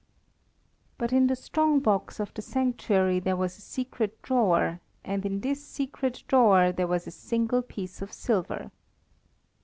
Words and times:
But 0.97 1.13
in 1.13 1.27
the 1.27 1.35
strong 1.35 1.79
box 1.79 2.19
of 2.19 2.33
the 2.33 2.41
sanctuary 2.41 3.19
there 3.19 3.35
was 3.35 3.55
a 3.55 3.61
secret 3.61 4.19
drawer, 4.23 4.79
and 5.05 5.23
in 5.27 5.41
this 5.41 5.63
secret 5.63 6.23
drawer 6.27 6.71
there 6.71 6.87
was 6.87 7.05
a 7.05 7.11
single 7.11 7.61
piece 7.61 8.01
of 8.01 8.11
silver. 8.11 8.71